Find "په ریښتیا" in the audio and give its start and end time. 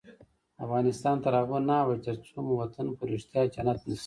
2.97-3.41